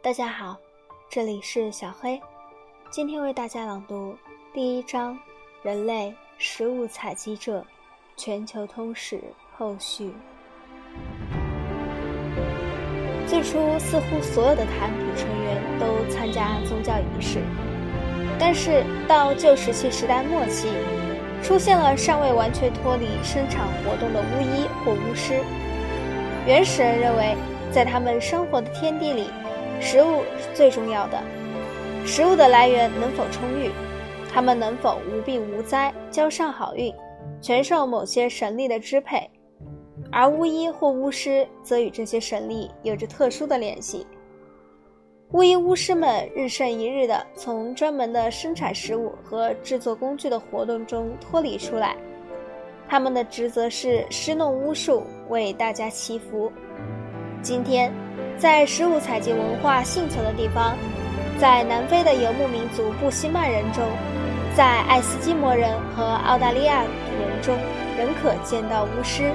[0.00, 0.56] 大家好，
[1.10, 2.20] 这里是小黑，
[2.88, 4.16] 今天为大家朗读
[4.54, 5.14] 第一章
[5.64, 7.66] 《人类食物采集者：
[8.16, 9.16] 全球通史》
[9.56, 10.12] 后续。
[13.26, 17.40] 最初，似乎所有的团体成员都参加宗教仪式，
[18.38, 20.68] 但是到旧石器时代末期，
[21.42, 25.42] 出现了尚未完全脱离生产活动的巫医或巫师。
[26.46, 27.36] 原始人认为，
[27.72, 29.28] 在他们生活的天地里，
[29.80, 31.22] 食物是最重要的。
[32.04, 33.70] 食物的来源能否充裕，
[34.32, 36.94] 他们能否无病无灾、交上好运，
[37.40, 39.28] 全受某些神力的支配。
[40.10, 44.06] 而巫医或巫师则与这些神力有着特殊的联系。
[45.32, 51.94] 巫医、巫师们日甚一日地从专门的生产食物和制作工具的活动中脱离出来，
[52.88, 56.50] 他们的职责是施弄巫术，为大家祈福。
[57.42, 57.92] 今天，
[58.38, 60.76] 在食物采集文化幸存的地方，
[61.40, 63.84] 在南非的游牧民族布希曼人中，
[64.56, 67.58] 在爱斯基摩人和澳大利亚人中，
[67.98, 69.32] 仍可见到巫师。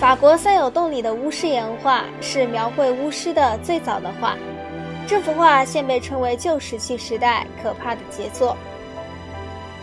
[0.00, 4.36] 法国三有洞里的巫师岩画是描绘巫师的最早的画。
[5.06, 8.56] 这幅画现被称为旧石器时代可怕的杰作。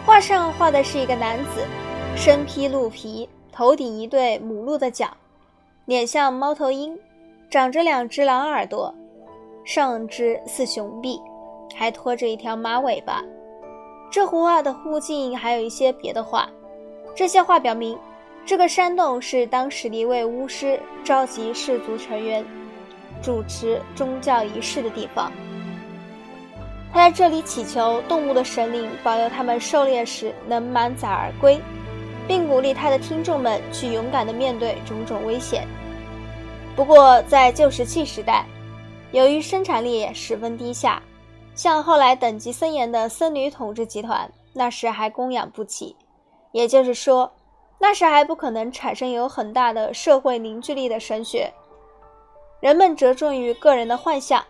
[0.03, 1.63] 画上画的是一个男子，
[2.15, 5.07] 身披鹿皮，头顶一对母鹿的角，
[5.85, 6.97] 脸像猫头鹰，
[7.51, 8.95] 长着两只狼耳朵，
[9.65, 11.19] 上肢似熊臂，
[11.75, 13.21] 还拖着一条马尾巴。
[14.09, 16.49] 这幅画的附近还有一些别的画，
[17.13, 17.99] 这些画表明。
[18.45, 22.43] 这个山洞是当时的一位巫师召集氏族成员、
[23.21, 25.29] 主持宗教仪式的地方。
[26.93, 31.59] 他在这里祈求动物的神灵保佑他们狩猎时能满载而归，
[32.29, 35.67] 并鼓励他的听众们去勇敢地面对种种危险。
[36.81, 38.43] 不过，在旧石器时代，
[39.11, 40.99] 由于生产力十分低下，
[41.53, 45.95] 像后来等级森严的僧侣统治集团，那时还供养不起。
[46.51, 47.31] 也就是说。
[47.79, 51.53] 那时还不可能产生有很大的社会凝聚力的神学，
[52.59, 54.43] 人们着重于个人的幻象，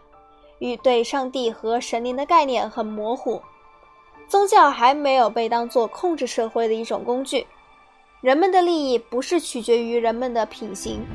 [0.59, 3.41] 与对上帝和神灵的概念很模糊。
[4.29, 7.45] 宗教还没有被当作控制社会的一种工具，
[8.21, 11.05] 人们的利益不是取决于人们的品行，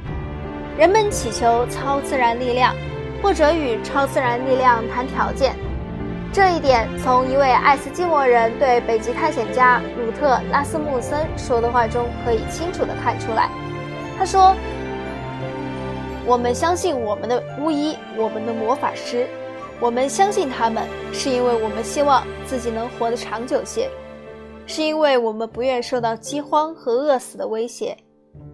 [0.79, 2.75] 人们祈求超自然力量，
[3.23, 5.57] 或者与超自然力量谈条件。
[6.35, 13.49] 这一点从一位爱斯基摩人对北极探险家鲁特拉斯穆森说的话中可以清楚地看出来。
[14.19, 14.55] 他说
[16.27, 19.27] ：“我们相信我们的巫医，我们的魔法师，
[19.81, 23.89] 我们相信他们，是因为我们希望自己能活得长久些，
[24.67, 27.97] 是因为我们不愿受到饥荒和饿死的威胁。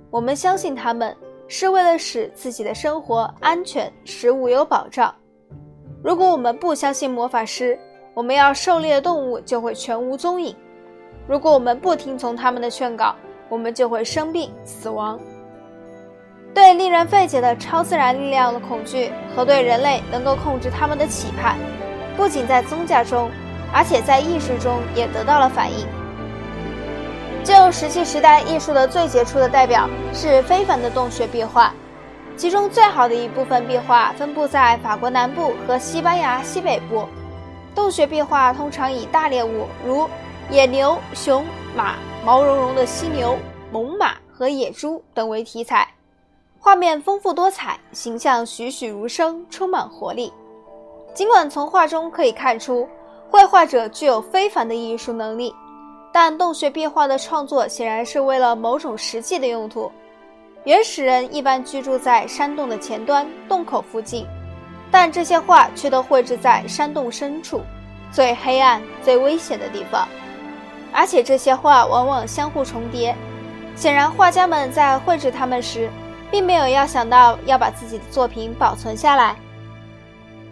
[0.09, 1.17] 我们相信他们，
[1.55, 5.15] 是为了使自己的生活安全，食物有保障。”
[6.03, 7.79] 如果我们不相信魔法师，
[8.15, 10.55] 我们要狩猎的动物就会全无踪影；
[11.29, 13.15] 如果我们不听从他们的劝告，
[13.51, 15.21] 我们就会生病死亡。
[16.55, 21.59] 对令人费解的超自然力量的恐惧和对人类能够控制他们的期盼，
[22.17, 23.31] 不仅在宗教中，
[23.75, 25.87] 而且在艺术中也得到了反映。
[27.45, 31.73] 旧石器时代艺术的最杰出的代表是非凡的洞穴壁画。
[32.37, 37.07] 其中最好的一部分壁画分布在法国南部和西班牙西北部。
[37.75, 40.09] 洞穴壁画通常以大猎物，如
[40.51, 41.45] 野牛、熊、
[41.77, 41.95] 马、
[42.25, 43.37] 毛茸茸的犀牛、
[43.71, 45.87] 猛犸和野猪等为题材，
[46.59, 50.33] 画面丰富多彩，形象栩栩如生，充满活力。
[51.13, 52.89] 尽管从画中可以看出
[53.31, 55.55] 绘画者具有非凡的艺术能力，
[56.13, 59.91] 但洞穴壁画的创作显然是为了某种实际的用途。
[60.65, 64.27] 原始人一般居住在山洞的前端洞口附近，
[64.91, 67.63] 但这些画却都绘制在山洞深处，
[68.13, 70.07] 最黑暗、最危险的地方。
[70.93, 73.17] 而且这些画往往相互重叠，
[73.75, 75.91] 显然画家们在绘制它们时，
[76.31, 79.35] 并没有要想到要把自己的作品保存下来。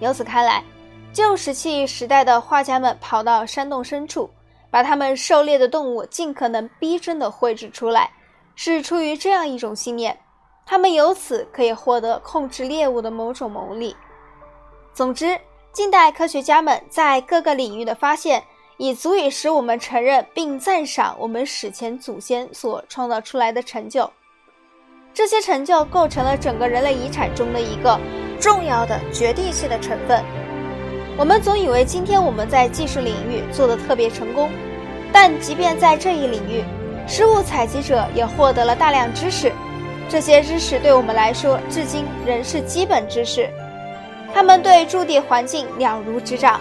[0.01, 0.65] 由此看来，
[1.13, 4.29] 旧石器时代的画家们跑到山洞深处，
[4.71, 8.11] 把他们狩猎的动物尽可能逼真地绘制出来。
[8.57, 10.19] 是出于这样一种信念，
[10.67, 13.97] 他们由此可以获得控制猎物的某种牟利。
[14.93, 15.39] 总之，
[15.73, 18.43] 近代科学家们在各个领域的发现，
[18.77, 24.11] 已足以使我们承认并赞赏我们史前祖先所创造出来的成就。
[25.15, 27.99] 这些成就构成了整个人类遗产中的一个
[28.39, 30.23] 重要的决定性的成分。
[31.19, 34.49] 我们总以为今天我们在技术领域做得特别成功，
[35.13, 36.65] 但即便在这一领域，
[37.07, 39.53] 食物采集者也获得了大量知识，
[40.09, 43.51] 这些知识对我们来说至今仍是基本知识。
[44.33, 46.61] 他们对驻地环境了如指掌，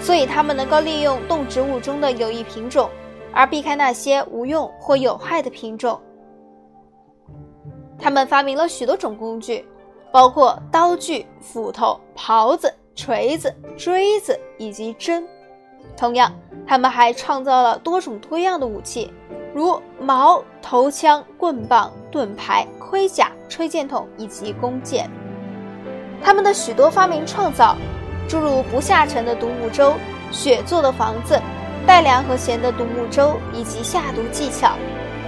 [0.00, 2.90] 所以他们能够利用动植物中的有益品种，
[3.32, 5.98] 而避开那些无用或有害的品种。
[7.98, 9.64] 他们发明了许多种工具，
[10.12, 15.26] 包括刀具、斧头、刨子、锤子、锥子以及针。
[15.96, 16.32] 同样，
[16.66, 19.12] 他们还创造了多种多样的武器，
[19.54, 25.08] 如矛、头枪、棍棒、盾牌、盔甲、吹箭筒以及弓箭。
[26.22, 27.76] 他们的许多发明创造，
[28.28, 29.94] 诸如不下沉的独木舟、
[30.32, 31.38] 雪做的房子、
[31.86, 34.76] 带梁和弦的独木舟以及下毒技巧，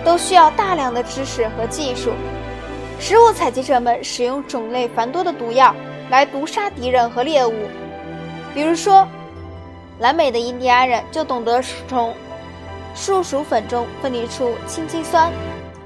[0.04, 2.12] 都需要大量的知识和技术。
[2.98, 5.76] 食物采集者们使用种类繁多的毒药
[6.10, 7.52] 来毒杀敌人和猎物，
[8.54, 9.06] 比如说。
[9.98, 12.12] 南美的印第安人就懂得从
[12.94, 15.32] 树薯粉中分离出氢基酸，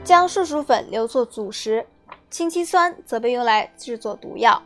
[0.02, 1.86] 将树薯粉留作主食，
[2.28, 4.60] 氢基酸则被用来制作毒药。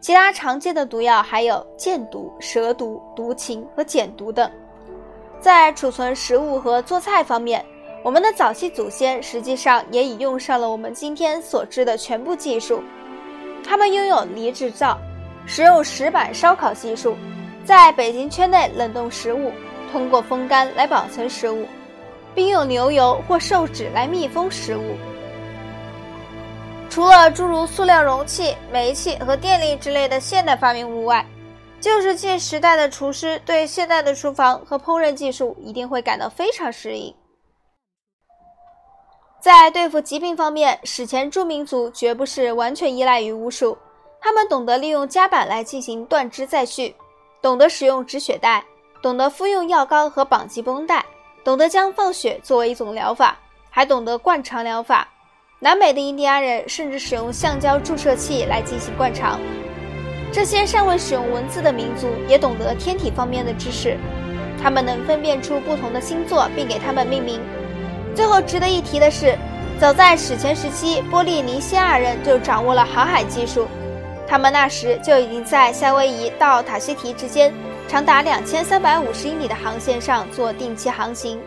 [0.00, 4.50] 其他常见的毒药还有箭毒、蛇毒、毒禽和碱毒等。
[5.38, 7.64] 在储存食物和做菜方面，
[8.02, 12.82] 我们的早期祖先实际上也已用上了我们今天所知的全部技术。
[13.64, 14.98] 他们拥有泥制造、
[15.46, 17.16] 使用石板烧烤技术。
[17.64, 19.52] 在北京圈内冷冻食物，
[19.92, 21.66] 通过风干来保存食物，
[22.34, 24.96] 并用牛油或寿纸来密封食物。
[26.88, 31.24] 除了诸如塑料容器、煤气和电力之类的现代发明物外，
[31.80, 37.14] 旧石器时代的厨师对现代的厨房和烹饪技术一定会感到非常适应。
[39.40, 43.78] 在对付疾病方面，史前诸民族绝不是完全依赖于巫术，
[44.20, 46.94] 他们懂得利用夹板来进行断肢再续。
[47.40, 48.62] 懂得使用止血带，
[49.00, 51.02] 懂得敷用药膏和绑系绷带，
[51.42, 53.38] 懂得将放血作为一种疗法，
[53.70, 55.08] 还懂得灌肠疗法。
[55.58, 59.40] 南美的印第安人甚至使用橡胶注射器来进行灌肠。
[60.30, 63.96] 这些尚未使用文字的民族也懂得天体方面的知识，
[64.62, 67.40] 他们能分辨出不同的星座并给它们命名。
[68.14, 69.36] 最后值得一提的是，
[69.80, 73.66] 早在史前时期，波利尼西亚人就掌握了航海技术。
[74.26, 77.52] 他们那时就已经在夏威夷到塔希提之间
[77.88, 81.40] 长达两千三百五十英里的航线上做定期航行。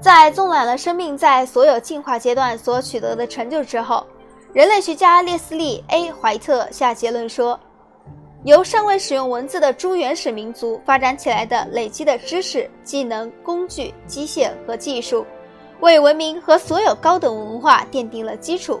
[0.00, 4.06] 在纵览了生命在所有进化阶段所取得的成就之后，
[4.52, 7.58] 人类学家列斯利 ·A· 怀特下结论说：
[8.46, 15.26] 由尚未使用文字的诸原始民族发展起来的累积的知识、技能、工具、机械和技术，
[15.80, 18.80] 为文明和所有高等文化奠定了基础。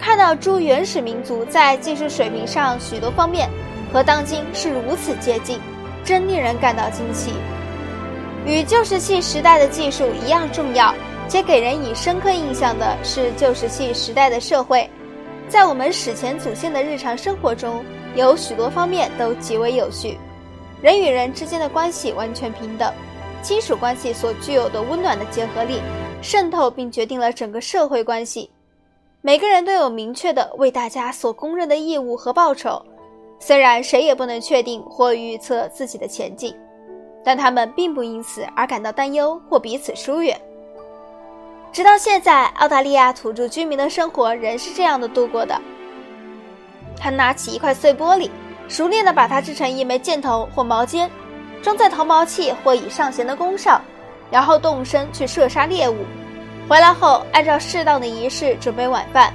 [0.00, 3.50] 看到诸原始民族在技术水平上许多方面
[3.92, 5.60] 和当今是如此接近，
[6.02, 7.34] 真令人感到惊奇。
[8.46, 10.94] 与旧石器时代的技术一样重要
[11.28, 14.88] 且给人以深刻印象的是旧石器时代的社会，
[15.50, 17.84] 在我们史前祖先的日常生活中，
[18.14, 20.18] 有许多方面都极为有序。
[20.80, 22.92] 人与人之间的关系完全平等，
[23.42, 25.80] 亲属关系所具有的温暖的结合力，
[26.20, 28.50] 渗透并决定了整个社会关系。
[29.20, 32.80] 每个人都有明确的为大家所公认的义务和报酬，
[33.40, 36.54] 虽然谁也不能确定或预测自己的前景，
[37.24, 40.38] 但他们并不因此而感到担忧或彼此疏远。
[41.72, 45.58] 直到现在，澳大利亚土著居民的生活仍是这样的度过的。
[47.04, 48.30] 他拿起一块碎玻璃，
[48.66, 51.10] 熟练地把它制成一枚箭头或矛尖，
[51.60, 53.78] 装在投锚器或以上弦的弓上，
[54.30, 55.98] 然后动身去射杀猎物。
[56.66, 59.30] 回来后，按照适当的仪式准备晚饭。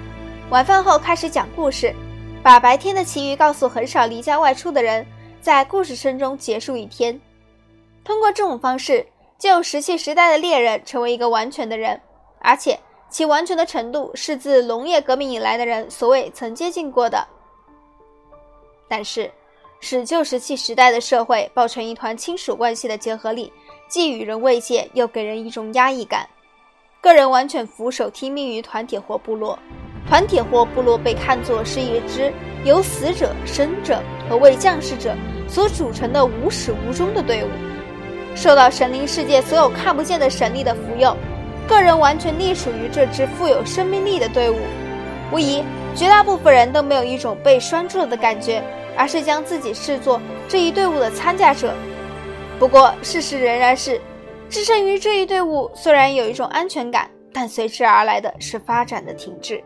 [0.49, 1.93] 晚饭后开始讲故事，
[2.41, 5.05] 把白天的奇遇告诉很少离家外出的人，
[5.39, 7.21] 在故事声中结束一天。
[8.03, 9.05] 通过这种方式，
[9.37, 12.01] 旧石器时代的猎人成为一个完全的人，
[12.39, 12.79] 而且
[13.11, 17.23] 其完全的程度是自农业革命以来的人所未曾接近过的。
[18.89, 19.31] 但是，
[19.79, 23.53] 使旧石器时代的社会抱成一团亲属关系的结合力，
[23.87, 26.27] 既与人慰藉，又给人一种压抑感。
[26.99, 29.57] 个人完全俯首听命于团体或部落，
[30.09, 32.33] 团体或部落被看作是一支
[32.65, 35.15] 由死者、生者和为将士者
[35.47, 37.47] 所组成的无始无终的队伍，
[38.35, 41.15] 受到神灵世界所有看不见的神力的扶佑，
[41.69, 44.57] 个人完全隶属于这支富有生命力的队伍。
[45.31, 45.63] 无疑，
[45.95, 48.61] 绝大部分人都没有一种被拴住了的感觉，
[48.99, 51.73] 而是将自己视作这一队伍的参加者。
[52.59, 53.99] 不过，事实仍然是。
[54.49, 59.63] 置身于这一队伍，虽然有一种安全感，但随之而来的是发展的停滞。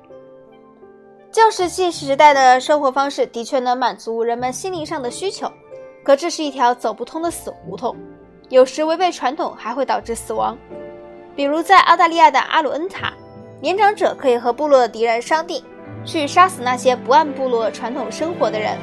[1.31, 5.51] 旧石器时代的生活方式的确能满足人们心灵上的需求，
[6.03, 7.95] 可这是一条走不通的死胡同。
[8.49, 10.55] 有时违背传统还会导致死亡。
[11.35, 13.11] 比如在澳大利亚的阿鲁恩塔，
[13.61, 15.63] 年长者可以和部落的敌人商定，
[16.05, 18.77] 去杀死那些不按部落传统生活的人。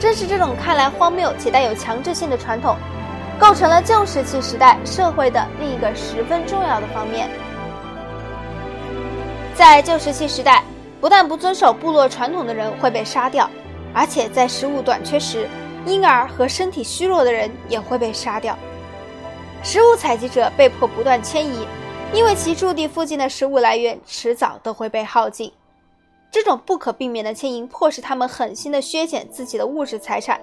[0.00, 2.76] 正是这种看来荒谬且带有强制性的传统，
[3.38, 7.28] 构成了旧石器时代社会的另一个十分重要的方面。
[9.54, 10.62] 在旧石器时代，
[11.00, 13.50] 不但不遵守部落传统的人会被杀掉，
[13.92, 15.48] 而且在食物短缺时，
[15.84, 18.56] 婴儿和身体虚弱的人也会被杀掉。
[19.64, 21.66] 食物采集者被迫不断迁移，
[22.12, 25.52] 因为其驻地附近的食物来源迟早都会被耗尽。
[26.30, 30.38] 这种不可避免的迁移迫使他们狠心地削减自己的物质财产，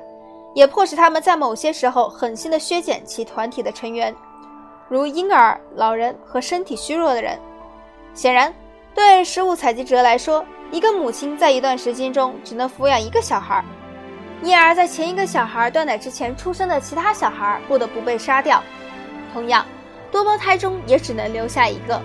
[0.56, 4.14] 也迫使他们在某些时候狠心地削减其团体的成员，
[4.90, 7.40] 如婴儿、老人和身体虚弱的人。
[8.14, 8.54] 显然，
[8.96, 13.64] 对食物采集者来说，一个母亲在一段时间中只能抚养一个小孩，
[14.42, 18.64] 因而，在前一个小孩断奶之前出生的其他小孩不得不被杀掉。
[19.32, 19.64] 同样，
[20.12, 22.02] 多胞胎中也只能留下一个。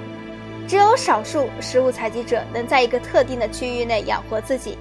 [0.69, 4.79] 只有少数食物采集者能在一个特定的区域内养活自己，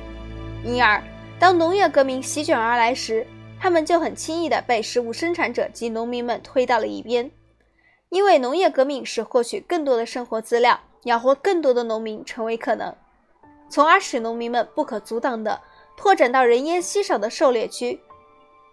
[0.63, 1.01] 因而
[1.39, 3.25] 当农业革命席卷而来时，
[3.59, 7.29] 他们就很轻易地被食物生产者及农民们推到了一边。
[8.09, 12.95] 因为农业革命使获取更多的生活资料、养活更多的农民成为可能，
[13.69, 15.59] 从而使农民们不可阻挡地
[15.95, 17.99] 拓展到人烟稀少的狩猎区。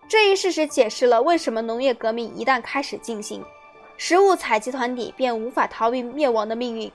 [0.09, 3.45] 这一事实解释了为什么农业革命一旦开始进行，
[3.99, 6.91] 食物采集团体便无法逃避灭亡的命运。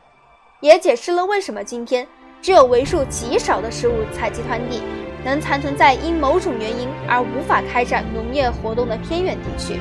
[0.59, 2.07] 也解释了为什么今天
[2.41, 4.83] 只有为数极少的食物采集团体
[5.25, 9.79] 能残存在因某种原因而无法开展农业活动的偏远地区。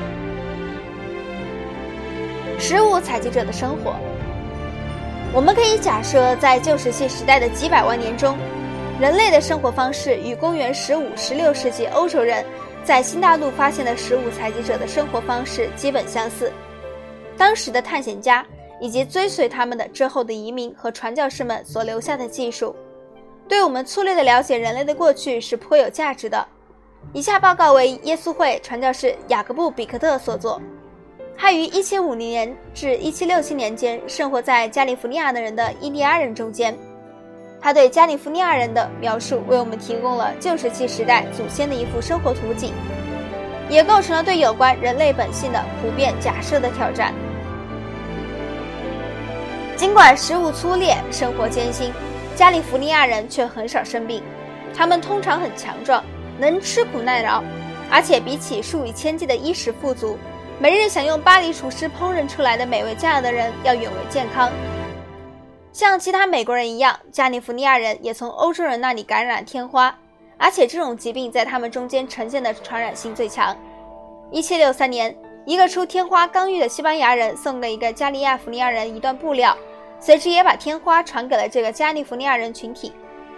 [2.59, 3.95] 食物采集者的生活，
[5.33, 8.37] 我们可以假设，在旧石器时代的几百万年中，
[8.99, 12.45] 人类的生活方式与公元十五、十六世纪欧洲人
[12.83, 16.51] 在新大陆发现的食物采集者的生活方式基本相似。
[17.37, 18.45] 当时的探险家。
[18.83, 22.75] 以及追随他们的之后的移民和传教士们所留下的技术，
[23.47, 26.43] 对我们粗略的了解人类的过去是颇有价值的。
[27.13, 30.59] 以下报告为耶稣会传教士雅各布·比克特所作，
[31.37, 36.75] 他于1750年至1767年间生活在加利福尼亚的人的印第安人中间。
[37.61, 42.73] 他对加利福尼亚人的描述为我们提供了旧石器时代祖先的一幅生活图景，
[43.71, 47.13] 也构成了对有关人类本性的普遍假设的挑战。
[49.77, 51.91] 尽管食物粗劣、生活艰辛，
[52.35, 54.21] 加利福尼亚人却很少生病。
[54.75, 56.03] 他们通常很强壮，
[56.37, 57.41] 能吃苦耐劳，
[57.89, 60.17] 而且比起数以千计的衣食富足、
[60.59, 64.51] 每日享用巴黎厨师烹饪出来的美味佳肴的人要远为健康。
[65.71, 69.97] 像其他美国人一样，加利福尼亚人也从欧洲人那里感染天花，
[70.41, 73.55] 而且这种疾病在他们中间呈现的传染性最强。
[74.31, 79.55] 1763年，一个出天花刚愈的西班牙人送给一个加利福尼亚人一段布料。
[79.99, 82.91] 随之也把天花传给了这个加利福尼亚人群体。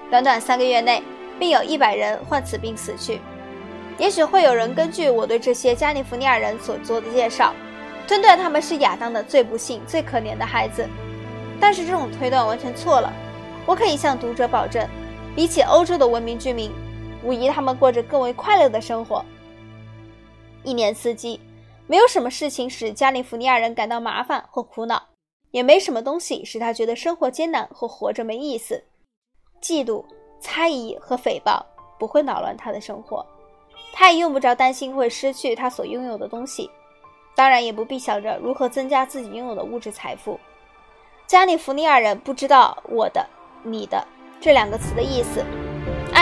[0.09, 1.03] 短短三个月内，
[1.37, 3.19] 并有一百人患此病死去。
[3.97, 7.53] 也许会有人根据我对这些加利福尼亚人所做的介绍，
[8.07, 10.87] 推断他们是亚当的最不幸、最可怜的孩子。
[11.59, 13.11] 但是这种推断完全错了。
[13.65, 14.87] 我可以向读者保证，
[15.35, 16.71] 比起欧洲的文明居民，
[17.23, 19.23] 无疑他们过着更为快乐的生活。
[20.63, 21.39] 一年四季，
[21.87, 25.01] 没有什么事情使加利福尼亚人感到麻烦或苦恼。
[25.51, 28.83] 也没什么东西使他觉得生活艰难或活着没意思。
[29.61, 30.03] 嫉妒、
[30.39, 31.61] 猜疑和诽谤
[31.99, 33.23] 不会扰乱他的生活，
[33.93, 36.67] 他也用不着担心会失去他所拥有的东西，
[37.35, 40.39] 当然也不必想着如何增加自己拥有的物质财富。
[41.27, 43.23] 加利福尼亚人不知道“我的
[43.61, 44.03] ”“你的”
[44.41, 45.45] 这两个词的意思。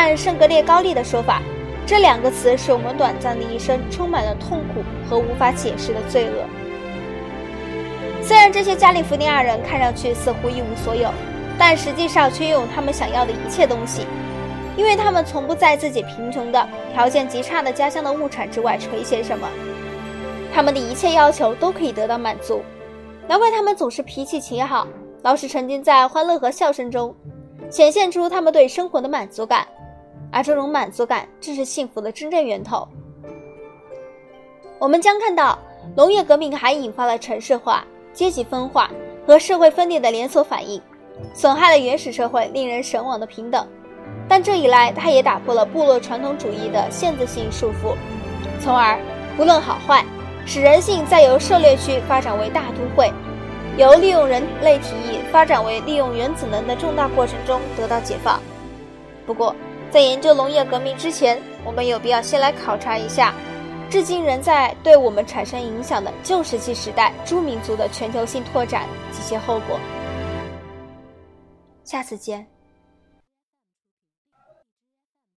[0.01, 1.43] 按圣格列高利的说法，
[1.85, 6.43] 这两个词使我们短暂的一生充满了痛苦和无法解释的罪恶。
[8.23, 11.11] 虽然这些加利福尼亚人看上去似乎一无所有，
[11.55, 14.07] 但实际上却拥有他们想要的一切东西，
[14.75, 19.47] 因为他们从不在自己贫穷的条件极差的家乡的物产之外垂涎什么，
[20.51, 22.63] 他们的一切要求都可以得到满足。
[23.27, 24.87] 难怪他们总是脾气极好，
[25.21, 27.15] 老是沉浸在欢乐和笑声中，
[27.69, 29.67] 显现出他们对生活的满足感，
[30.31, 32.87] 而这种满足感正是幸福的真正源头。
[34.79, 35.59] 我们将看到，
[35.95, 37.85] 农业革命还引发了城市化。
[38.13, 38.91] 阶级分化
[39.25, 40.81] 和社会分裂的连锁反应，
[41.33, 43.65] 损害了原始社会令人神往的平等。
[44.27, 47.95] 但这一来，它也打破了部落传统主义的限制性束缚，
[48.59, 48.99] 从而
[49.37, 50.03] 不论好坏，
[50.45, 53.09] 使人性在由狩猎区发展为大都会，
[53.77, 58.41] 由利用人类体液发展为利用原子能的重大过程中得到解放。
[59.25, 59.55] 不过，
[59.91, 63.33] 在研究农业革命之前，我们有必要先来考察一下。
[63.89, 69.77] 至今仍在对我们产生影响的旧石器时代诸民族的全球性拓展及其后果。
[71.83, 72.47] 下次见。